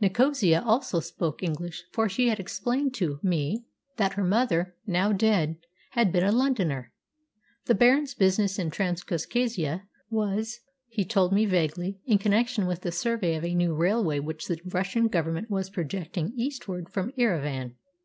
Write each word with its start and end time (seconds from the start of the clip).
Nicosia 0.00 0.62
also 0.64 1.00
spoke 1.00 1.42
English, 1.42 1.82
for 1.90 2.08
she 2.08 2.28
had 2.28 2.38
explained 2.38 2.94
to 2.94 3.18
me 3.20 3.64
that 3.96 4.12
her 4.12 4.22
mother, 4.22 4.76
now 4.86 5.10
dead, 5.10 5.56
had 5.90 6.12
been 6.12 6.22
a 6.22 6.30
Londoner. 6.30 6.92
The 7.64 7.74
Baron's 7.74 8.14
business 8.14 8.60
in 8.60 8.70
Transcaucasia 8.70 9.88
was, 10.08 10.60
he 10.86 11.04
told 11.04 11.32
me 11.32 11.46
vaguely, 11.46 11.98
in 12.06 12.18
connection 12.18 12.66
with 12.68 12.82
the 12.82 12.92
survey 12.92 13.34
of 13.34 13.44
a 13.44 13.56
new 13.56 13.74
railway 13.74 14.20
which 14.20 14.46
the 14.46 14.60
Russian 14.64 15.08
Government 15.08 15.50
was 15.50 15.68
projecting 15.68 16.32
eastward 16.36 16.88
from 16.88 17.10
Erivan. 17.18 17.74